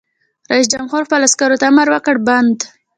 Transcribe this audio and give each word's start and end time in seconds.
رئیس 0.51 0.67
جمهور 0.73 1.01
خپلو 1.07 1.25
عسکرو 1.29 1.59
ته 1.61 1.65
امر 1.71 1.87
وکړ؛ 1.91 2.15
بند! 2.27 2.57